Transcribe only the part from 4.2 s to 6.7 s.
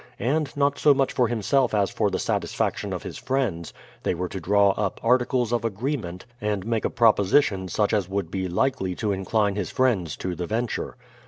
to draw up articles of agreement, and